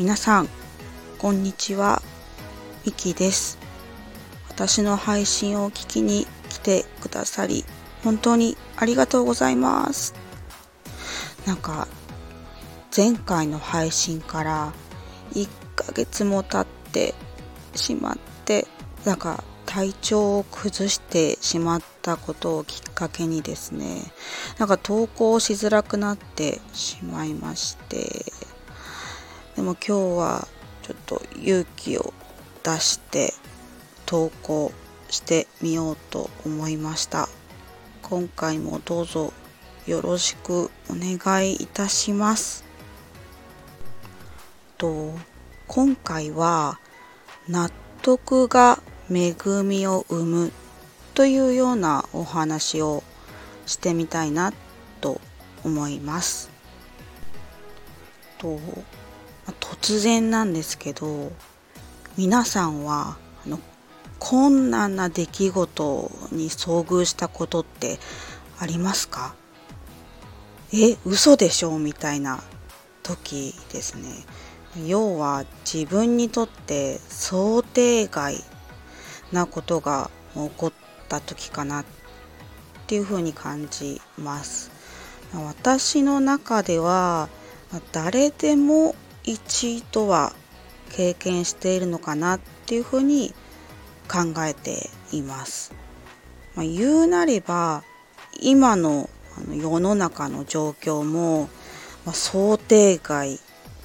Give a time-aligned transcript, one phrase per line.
[0.00, 0.48] 皆さん
[1.18, 2.00] こんにちは。
[2.86, 3.58] ミキです。
[4.48, 7.66] 私の配信を聞きに来てくださり
[8.02, 10.14] 本当にありがとうございます。
[11.44, 11.86] なんか
[12.96, 14.72] 前回の配信から
[15.34, 17.14] 1ヶ月も経って
[17.74, 18.66] しまって
[19.04, 24.00] なんか体調を崩してしまったことをきっかけにですね
[24.56, 28.24] なんか投稿しづらくなってしまいまして。
[29.56, 30.48] でも今日は
[30.82, 32.12] ちょっと勇気を
[32.62, 33.32] 出して
[34.06, 34.72] 投稿
[35.08, 37.28] してみようと思いました
[38.02, 39.32] 今回もどうぞ
[39.86, 42.64] よろしくお願いいたします
[44.78, 45.14] と
[45.66, 46.78] 今回は
[47.48, 47.70] 納
[48.02, 50.52] 得が恵みを生む
[51.14, 53.02] というようなお話を
[53.66, 54.52] してみたいな
[55.00, 55.20] と
[55.64, 56.50] 思います。
[58.38, 58.58] と
[59.80, 61.32] 突然なんですけど
[62.16, 63.58] 皆さんはあの
[64.18, 67.98] 困難な出来事に遭遇したことって
[68.58, 69.34] ありますか？
[70.74, 71.78] え嘘でしょ？
[71.78, 72.42] みたいな
[73.02, 74.10] 時ですね。
[74.86, 78.36] 要は自分にとって想定外
[79.32, 80.72] なことが起こっ
[81.08, 81.84] た時かなっ
[82.86, 84.70] ていうふうに感じます。
[85.32, 87.28] 私の中では
[87.92, 90.32] 誰でも一度は
[90.90, 93.34] 経験しているのかなっていうふうに
[94.08, 95.72] 考えています。
[96.54, 97.84] まあ、言うなれば
[98.40, 101.48] 今のあの世の中の状況も、
[102.04, 103.38] まあ、想定外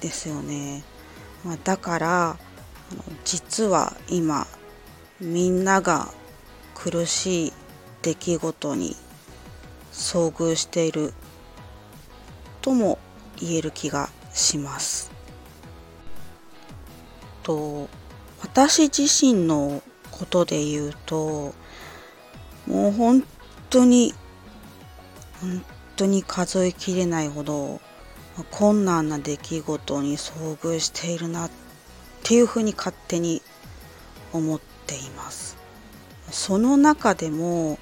[0.00, 0.84] ですよね。
[1.44, 2.36] まあ、だから
[3.24, 4.46] 実は今
[5.20, 6.08] みんなが
[6.74, 7.52] 苦しい
[8.02, 8.96] 出来事に
[9.92, 11.12] 遭遇している
[12.62, 12.98] とも
[13.38, 15.19] 言える気がします。
[17.50, 17.88] と
[18.42, 21.52] 私自身のことで言うと
[22.66, 23.24] もう本
[23.70, 24.14] 当に
[25.40, 25.64] 本
[25.96, 27.80] 当に数えきれないほど
[28.52, 31.50] 困難な出来事に遭遇しているなっ
[32.22, 33.42] ていうふうに勝手に
[34.32, 35.56] 思っています。
[36.30, 37.78] その中でも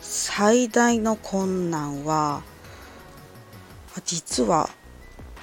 [0.00, 2.42] 最大の困難は
[4.04, 4.70] 実は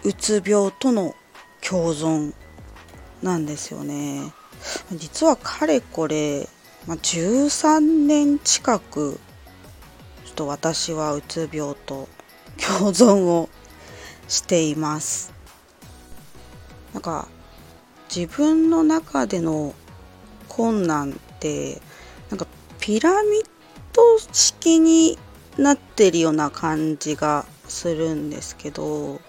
[0.06, 1.14] うつ病との
[1.62, 2.34] 共存
[3.22, 4.34] なんですよね。
[4.94, 6.48] 実はかれこれ、
[6.88, 9.20] まあ、13年近く
[10.26, 12.08] ちょっと私はうつ病と
[12.58, 13.50] 共存を
[14.28, 15.34] しています。
[16.94, 17.28] なんか
[18.14, 19.74] 自分の中での
[20.48, 21.82] 困難って
[22.30, 22.48] なんか
[22.80, 23.50] ピラミッ
[23.94, 25.18] ド式に
[25.58, 29.20] なってるような感じがするんですけど、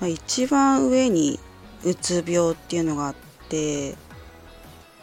[0.00, 1.38] まあ、一番上に
[1.84, 3.14] うつ病っていうのがあっ
[3.48, 3.94] て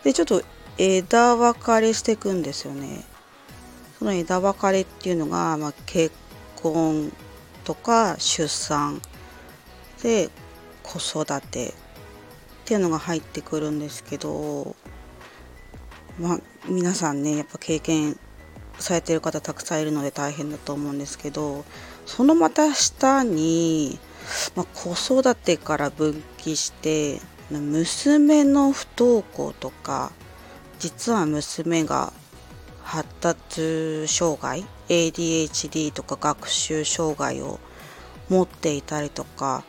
[0.03, 0.41] でちょっと
[0.77, 3.03] 枝分かれしていくんですよね。
[3.97, 6.13] その枝分かれっていうのが、まあ、結
[6.57, 7.13] 婚
[7.63, 9.01] とか出産
[10.03, 10.29] で
[10.83, 11.73] 子育てっ
[12.65, 14.75] ていうのが入ってくるんですけど
[16.19, 18.17] まあ、皆さんねやっぱ経験
[18.79, 21.65] されてる方たくさんいるので大変だと思うんですけど
[22.05, 23.99] そのまた下に、
[24.55, 27.21] まあ、子育てから分岐して
[27.51, 30.11] 娘の不登校とか
[30.79, 32.11] 実は娘が
[32.83, 37.59] 発達障害 ADHD とか学習障害を
[38.29, 39.63] 持っていたりとか、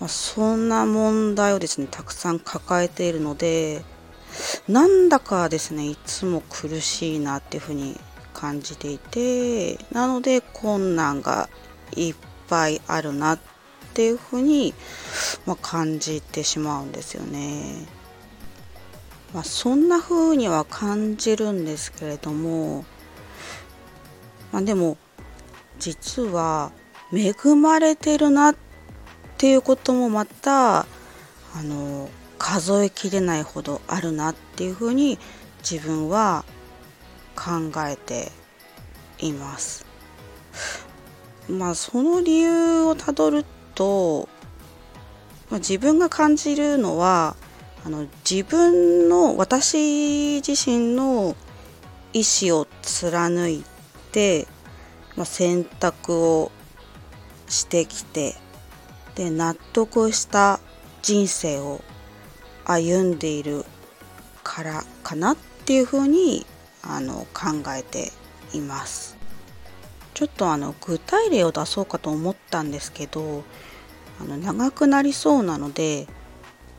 [0.00, 3.82] まあ、そんな問題をですねたくさん抱えているので
[4.68, 7.98] なんだかですねいつも苦しいなっていうふうに
[8.34, 11.48] 感じていてなので困難が
[11.96, 12.14] いっ
[12.48, 13.57] ぱいあるなって
[13.98, 14.74] ていうふうに、
[15.44, 17.84] まあ、感じてしまうんですよね。
[19.34, 22.84] まあ、そんな風には感じるんですけれども、
[24.52, 24.98] まあ、でも
[25.80, 26.70] 実は
[27.12, 28.56] 恵まれてるなっ
[29.36, 30.86] ていうこともまたあ
[31.56, 32.08] の
[32.38, 35.18] 数えきれないほどあるなっていうふうに
[35.68, 36.44] 自分は
[37.34, 38.30] 考えて
[39.18, 39.84] います。
[41.48, 43.44] まあその理由をたどる
[43.78, 44.28] と、
[45.50, 47.36] まあ、自分が感じるのは
[47.84, 51.36] あの自分の私自身の
[52.12, 53.64] 意思を貫い
[54.10, 54.48] て、
[55.16, 56.50] まあ、選択を
[57.46, 58.34] してきて
[59.14, 60.58] で納得した
[61.02, 61.80] 人生を
[62.64, 63.64] 歩んでいる
[64.42, 66.44] からかなっていうふうに
[66.82, 68.10] あの考えて
[68.52, 69.17] います。
[70.18, 73.44] ちょっとあの具体例を出そうかと思ったんですけど
[74.20, 76.08] あの長くなりそうなので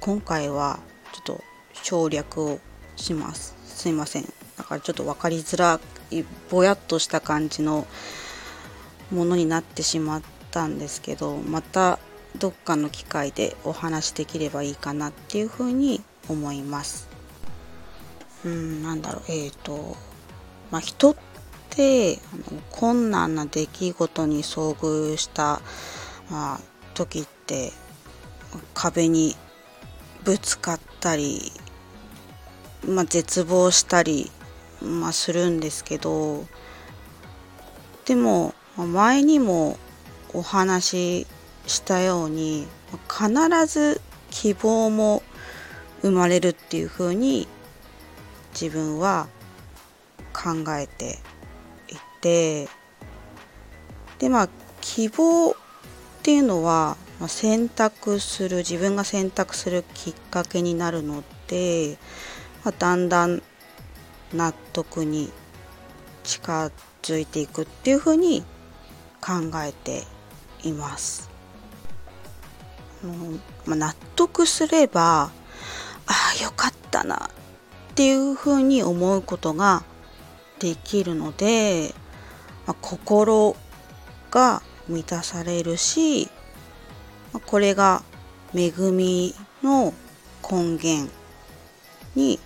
[0.01, 0.81] 今回は
[1.13, 2.59] ちょっと省略を
[2.97, 3.55] します。
[3.63, 4.25] すいません。
[4.57, 5.79] だからちょっと分かりづら
[6.11, 7.87] いぼやっとした感じの
[9.09, 10.21] ものになってしまっ
[10.51, 11.97] たんですけどまた
[12.37, 17.07] どっかの機会でお話しできればいいかなっていうふうに思います。
[18.43, 19.23] うんなんだろう。
[19.29, 19.95] えっ、ー、と
[20.71, 21.15] まあ人っ
[21.69, 22.19] て
[22.71, 25.61] 困難な出来事に遭遇した、
[26.29, 26.59] まあ、
[26.93, 27.71] 時って
[28.73, 29.35] 壁に
[30.23, 31.51] ぶつかったり、
[32.87, 34.31] まあ、絶望したり、
[34.81, 36.45] まあ、するんですけど
[38.05, 39.77] でも前にも
[40.33, 41.27] お話し
[41.67, 42.67] したように
[43.07, 44.01] 必ず
[44.31, 45.21] 希望も
[46.01, 47.47] 生まれるっていうふうに
[48.53, 49.27] 自分は
[50.33, 51.19] 考えて
[52.21, 52.67] て
[54.19, 54.49] でまあ
[54.81, 55.55] 希望っ
[56.23, 61.97] ていうのはまあ、選択する自分が選択するきっかけになるので、
[62.63, 63.43] まあ、だんだん
[64.33, 65.29] 納得に
[66.23, 66.71] 近
[67.01, 68.43] づいていくっていうふうに
[69.19, 70.03] 考えて
[70.63, 71.29] います。
[73.03, 75.31] うんまあ、納得すればあ
[76.07, 77.29] あよかったなっ
[77.95, 79.83] ていうふうに思うことが
[80.59, 81.93] できるので、
[82.69, 83.55] まあ、心
[84.29, 86.27] が満たされるし
[87.33, 88.03] まあこれが
[88.53, 89.33] 恵み
[89.63, 89.91] の
[90.47, 91.11] 根源
[92.13, 92.39] に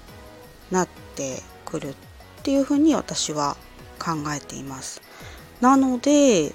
[0.72, 1.96] なってくるっ
[2.42, 3.58] ていうふうに私は
[4.00, 5.02] 考えています。
[5.60, 6.54] なので、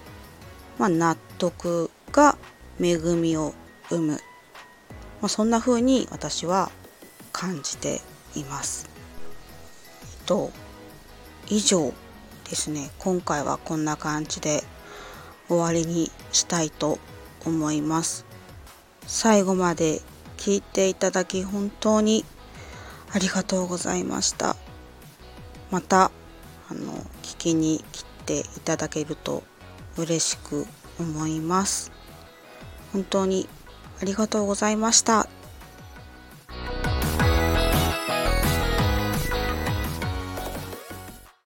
[0.79, 2.39] まあ、納得が
[2.81, 3.53] 恵みを
[3.91, 6.71] 生む、まあ、そんなふうに私は
[7.33, 8.01] 感じて
[8.35, 8.89] います。
[10.25, 10.51] と
[11.49, 11.93] 以上
[12.49, 12.91] ですね。
[12.99, 14.65] 今回はこんな感じで
[15.49, 16.99] 終わりにしたいと
[17.45, 18.25] 思います。
[19.07, 20.01] 最後まで
[20.37, 22.25] 聞いていただき本当に
[23.13, 24.57] ありがとうございました。
[25.71, 26.11] また
[26.71, 26.93] あの
[27.23, 29.43] 聞きに来ていただけると
[29.97, 30.67] 嬉しく
[30.99, 31.91] 思います。
[32.93, 33.49] 本当に
[34.01, 35.29] ありがとうございました。